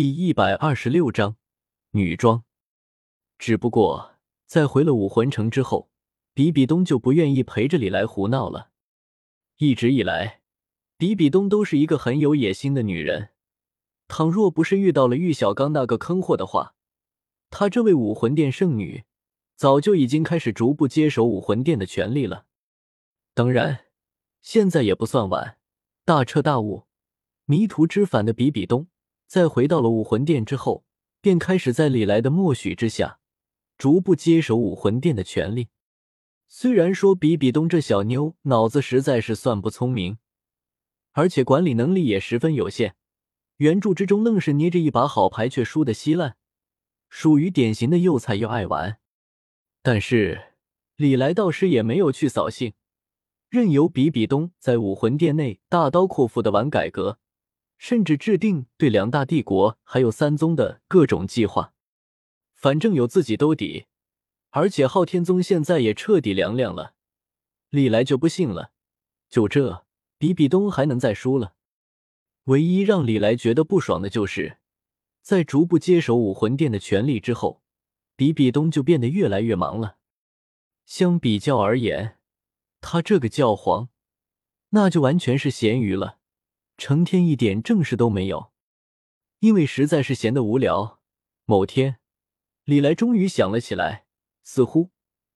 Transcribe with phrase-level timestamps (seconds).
[0.00, 1.34] 第一百二十六章
[1.90, 2.44] 女装。
[3.36, 4.12] 只不过
[4.46, 5.90] 在回了武魂城之后，
[6.32, 8.70] 比比东就不愿意陪着李来胡闹了。
[9.56, 10.40] 一直以来，
[10.96, 13.30] 比比东都是一个很有野心的女人。
[14.06, 16.76] 倘若不是遇到了玉小刚那个坑货的话，
[17.50, 19.02] 她这位武魂殿圣女
[19.56, 22.46] 早就已经开始逐步接手武魂殿的权利了。
[23.34, 23.86] 当然，
[24.42, 25.58] 现在也不算晚。
[26.04, 26.84] 大彻大悟、
[27.46, 28.86] 迷途知返的比比东。
[29.28, 30.86] 在回到了武魂殿之后，
[31.20, 33.20] 便开始在李来的默许之下，
[33.76, 35.68] 逐步接手武魂殿的权力。
[36.48, 40.16] 虽然说比比东这小妞脑子实在是算不聪明，
[41.12, 42.96] 而且管理能力也十分有限，
[43.58, 46.38] 原著之中愣是捏着一把好牌却输得稀烂，
[47.10, 48.98] 属于典型的又菜又爱玩。
[49.82, 50.54] 但是
[50.96, 52.72] 李来倒是也没有去扫兴，
[53.50, 57.18] 任由比比东在武魂殿内大刀阔斧的玩改革。
[57.78, 61.72] 甚至制定对两大帝国还有三宗的各种计划，
[62.54, 63.86] 反正有自己兜底，
[64.50, 66.94] 而且昊天宗现在也彻底凉凉了。
[67.70, 68.72] 历来就不信了，
[69.30, 69.86] 就这
[70.18, 71.54] 比比东还能再输了？
[72.44, 74.58] 唯一让李来觉得不爽的就是，
[75.22, 77.62] 在逐步接手武魂殿的权力之后，
[78.16, 79.98] 比比东就变得越来越忙了。
[80.84, 82.18] 相比较而言，
[82.80, 83.90] 他这个教皇，
[84.70, 86.17] 那就完全是咸鱼了。
[86.78, 88.52] 成天一点正事都没有，
[89.40, 91.00] 因为实在是闲得无聊。
[91.44, 91.98] 某天，
[92.62, 94.06] 李来终于想了起来，
[94.44, 94.90] 似乎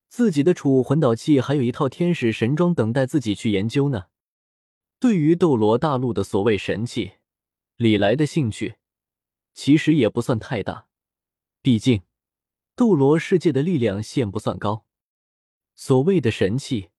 [0.07, 4.05] 自己的储物魂导器还有一套天使神装等待自己去研究呢。
[4.99, 7.15] 对于斗罗大陆的所谓神器，
[7.75, 8.75] 李来的兴趣
[9.53, 10.87] 其实也不算太大，
[11.61, 12.03] 毕竟
[12.73, 14.85] 斗罗世界的力量线不算高。
[15.75, 16.91] 所谓的神器，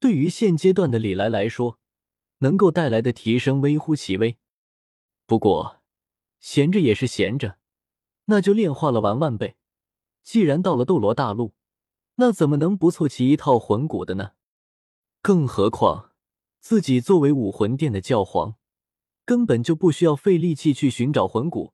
[0.00, 1.78] 对于现阶段的李来来说。
[2.38, 4.36] 能够带来的提升微乎其微，
[5.26, 5.82] 不过
[6.38, 7.58] 闲着也是闲着，
[8.26, 9.56] 那就炼化了玩玩呗。
[10.22, 11.54] 既然到了斗罗大陆，
[12.16, 14.32] 那怎么能不凑齐一套魂骨的呢？
[15.22, 16.12] 更何况
[16.60, 18.56] 自己作为武魂殿的教皇，
[19.24, 21.72] 根本就不需要费力气去寻找魂骨，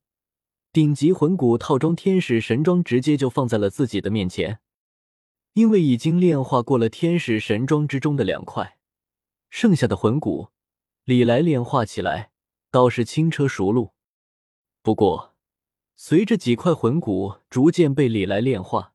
[0.72, 4.60] 顶级魂骨套装天使神装直接就放在了自己的面前，
[5.54, 8.78] 因为已经炼化过了天使神装之中的两块。
[9.52, 10.48] 剩下的魂骨，
[11.04, 12.32] 李来炼化起来
[12.70, 13.92] 倒是轻车熟路。
[14.80, 15.34] 不过，
[15.94, 18.94] 随着几块魂骨逐渐被李来炼化，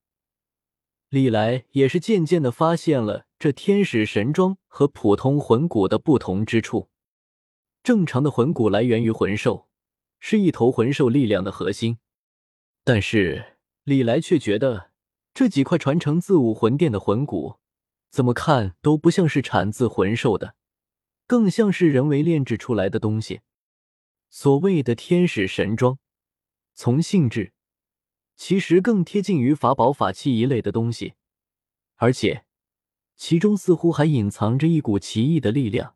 [1.09, 6.89] 李来也是渐渐的发现了这天使神装和普通魂骨的不同之处。
[7.83, 9.67] 正常的魂骨来源于魂兽，
[10.19, 11.99] 是一头魂兽力量的核心，
[12.83, 14.89] 但是李来却觉得
[15.35, 17.57] 这几块传承自武魂殿的魂骨。
[18.09, 20.55] 怎么看都不像是产自魂兽的，
[21.27, 23.41] 更像是人为炼制出来的东西。
[24.29, 25.99] 所谓的天使神装，
[26.73, 27.53] 从性质
[28.35, 31.13] 其实更贴近于法宝法器一类的东西，
[31.95, 32.45] 而且
[33.15, 35.95] 其中似乎还隐藏着一股奇异的力量，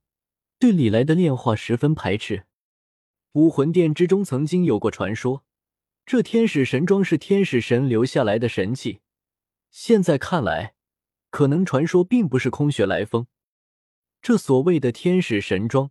[0.58, 2.46] 对李来的炼化十分排斥。
[3.34, 5.44] 武魂殿之中曾经有过传说，
[6.06, 9.02] 这天使神装是天使神留下来的神器，
[9.70, 10.76] 现在看来。
[11.32, 13.26] 可能传说并不是空穴来风，
[14.22, 15.90] 这所谓的天使神装，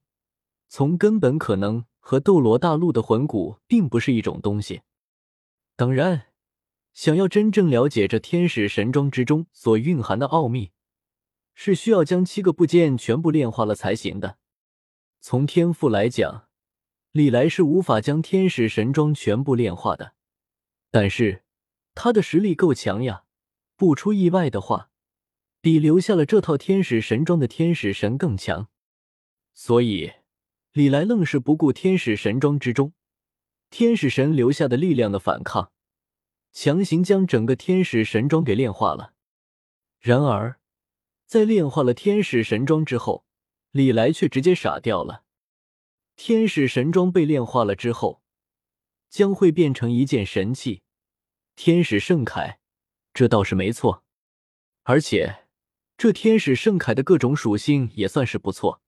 [0.69, 4.83] 从根本可能和斗罗大陆的魂骨并不是一种东西。
[5.77, 6.27] 当然，
[6.93, 10.73] 想要真正了解这天使神装之中所蕴含的奥秘，
[11.55, 14.37] 是需要将七个部件全部炼化了才行的。
[15.21, 16.49] 从天赋来讲，
[17.13, 20.13] 李来是无法将天使神装全部炼化的，
[20.91, 21.45] 但是
[21.95, 23.25] 他的实力够强呀，
[23.77, 24.90] 不出意外的话。
[25.63, 28.69] 比留下了这套天使神装的天使神更强，
[29.53, 30.13] 所以
[30.73, 32.95] 李来愣是不顾天使神装之中
[33.69, 35.71] 天使神留下的力量的反抗，
[36.51, 39.13] 强行将整个天使神装给炼化了。
[39.99, 40.59] 然而，
[41.27, 43.27] 在炼化了天使神装之后，
[43.71, 45.25] 李来却直接傻掉了。
[46.17, 48.23] 天使神装被炼化了之后，
[49.11, 50.83] 将会变成一件神器——
[51.55, 52.57] 天使圣铠，
[53.13, 54.05] 这倒是没错，
[54.85, 55.49] 而且。
[56.01, 58.81] 这天使圣铠的各种属性也算是不错，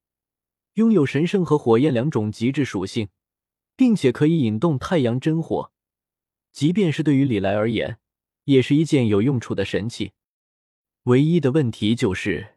[0.77, 3.11] 拥有神圣和火焰两种极致属性，
[3.77, 5.73] 并且可以引动太阳真火，
[6.53, 7.99] 即便是对于李来而言，
[8.45, 10.13] 也是一件有用处的神器。
[11.03, 12.55] 唯一的问题就是，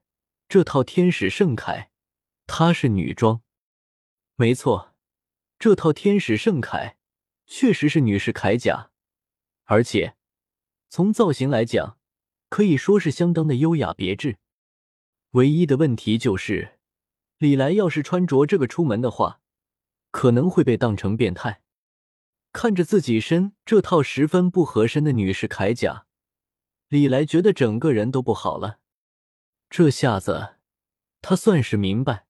[0.47, 1.87] 这套天使圣铠，
[2.47, 3.41] 它是女装。
[4.37, 4.95] 没错，
[5.59, 6.93] 这套天使圣铠
[7.45, 8.89] 确实是女士铠甲，
[9.65, 10.15] 而且
[10.87, 11.97] 从造型来讲，
[12.47, 14.37] 可以说是相当的优雅别致。
[15.35, 16.77] 唯一的问题就是，
[17.39, 19.41] 李来要是穿着这个出门的话，
[20.09, 21.61] 可能会被当成变态。
[22.53, 26.05] 看着自己身这套十分不合身的女士铠甲，
[26.87, 28.79] 李来觉得整个人都不好了。
[29.69, 30.55] 这下子，
[31.21, 32.27] 他算是明白，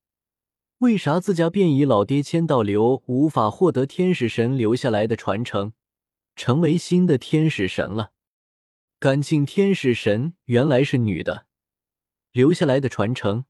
[0.79, 5.73] 为啥自家便衣老爹千道流无法获得天使神留下来的传承，
[6.35, 8.13] 成为新的天使神了。
[8.97, 11.45] 感情天使神原来是女的，
[12.35, 13.45] 留下来的传承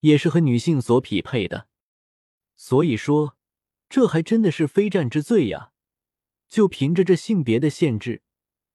[0.00, 1.66] 也是和女性所匹配的，
[2.56, 3.38] 所以说，
[3.88, 5.72] 这还真的是非战之罪呀！
[6.46, 8.20] 就凭着这性别的限制，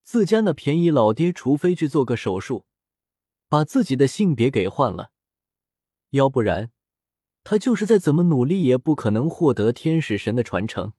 [0.02, 2.66] 自家那便宜老爹，除非去做个手术，
[3.48, 5.12] 把自己的性别给换了，
[6.10, 6.72] 要不然
[7.44, 10.94] 他就是再怎么努力，也不可能获得天使神的传承。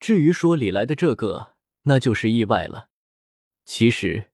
[0.00, 2.88] 至于说李来的这个，那就是意外了。
[3.66, 4.30] 其实，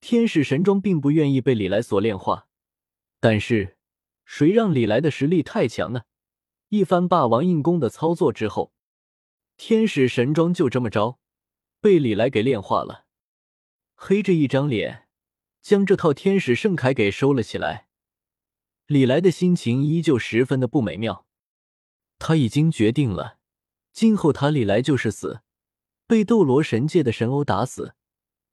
[0.00, 2.48] 天使神装并不愿意被李来所炼化，
[3.22, 3.76] 但是
[4.24, 6.02] 谁让李来的实力太强呢？
[6.70, 8.72] 一番霸王硬功的操作之后。
[9.56, 11.20] 天使神装就这么着，
[11.80, 13.04] 被李来给炼化了。
[13.94, 15.06] 黑着一张脸，
[15.60, 17.86] 将这套天使圣铠给收了起来。
[18.86, 21.24] 李来的心情依旧十分的不美妙。
[22.18, 23.38] 他已经决定了，
[23.92, 25.42] 今后他李来就是死，
[26.08, 27.94] 被斗罗神界的神欧打死，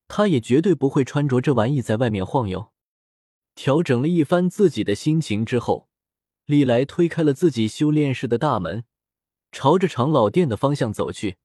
[0.07, 2.72] 他也绝对不会穿着这玩意在外面晃悠。
[3.62, 5.90] 调整了一番自己的心情之后，
[6.46, 8.86] 李来推开了自己修炼室的大门。
[9.52, 11.36] 朝着长老殿的方向走去。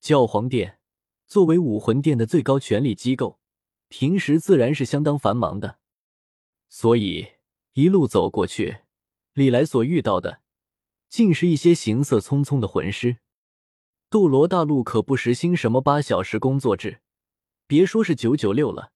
[0.00, 0.80] 教皇殿
[1.28, 3.38] 作为武魂殿的最高权力机构，
[3.86, 5.78] 平时自然是相当繁忙的。
[6.68, 7.28] 所以
[7.74, 8.78] 一路走过去，
[9.34, 10.40] 李来所遇到的，
[11.08, 13.18] 竟是一些行色匆匆的魂师。
[14.08, 17.02] 斗罗大陆可不实行什么八小时工作制，
[17.68, 18.90] 别说是九九六了，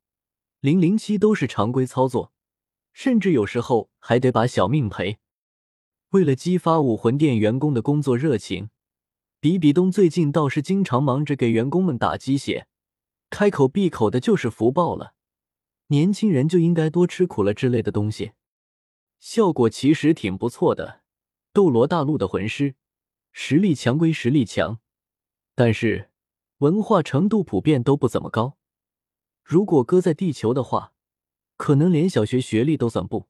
[0.64, 2.32] 零零七都是常规操作，
[2.94, 5.18] 甚至有时候还得把小命赔。
[6.12, 8.70] 为了激发武魂殿员工的工作热情，
[9.40, 12.66] 比比东最近倒是经常忙着给员工们打鸡血，
[13.28, 15.12] 开口闭口的就是福报了，
[15.88, 18.32] 年轻人就应该多吃苦了之类的东西，
[19.20, 21.02] 效果其实挺不错的。
[21.52, 22.74] 斗罗大陆的魂师
[23.32, 24.80] 实力强归实力强，
[25.54, 26.08] 但是
[26.60, 28.56] 文化程度普遍都不怎么高，
[29.44, 30.92] 如果搁在地球的话，
[31.56, 33.28] 可能连小学学历都算不，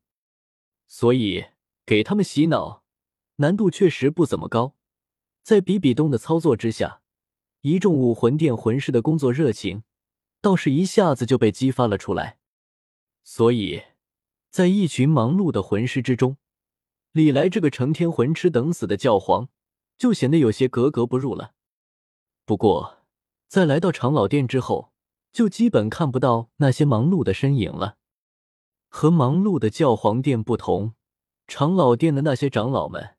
[0.87, 1.47] 所以。
[1.87, 2.83] 给他们洗脑
[3.37, 4.75] 难度确实不怎么高，
[5.43, 7.03] 在比比东的操作之下，
[7.61, 9.83] 一众武魂殿魂师的工作热情
[10.41, 12.39] 倒是一下子就被激发了出来。
[13.23, 13.83] 所以，
[14.49, 16.39] 在一群忙碌的魂师之中，
[17.13, 19.51] 李来这个成天混吃等死的教皇
[19.99, 21.53] 就显得有些格格不入了。
[22.47, 23.05] 不过，
[23.47, 24.94] 在来到长老殿之后，
[25.35, 27.97] 就基本看不到那些忙碌的身影了。
[28.89, 30.95] 和忙碌的教皇殿不同。
[31.47, 33.17] 长老殿的那些长老们，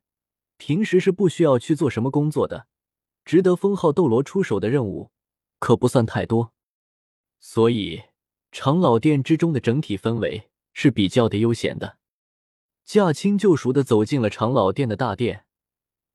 [0.56, 2.66] 平时是不需要去做什么工作的，
[3.24, 5.12] 值得封号斗罗出手的任务
[5.60, 6.52] 可不算太多，
[7.38, 8.02] 所以
[8.50, 11.98] 长老殿之中的整体氛围是比较的悠闲的。
[12.84, 15.44] 驾轻就熟的走进了长老殿的大殿，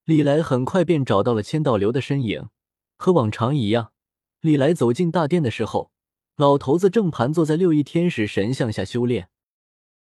[0.04, 2.50] 李来很快便找到了千道流的身影。
[2.98, 3.94] 和往常一样，
[4.42, 5.92] 李来走进大殿的时候，
[6.36, 9.30] 老头子正盘坐在六翼天使神像下修炼。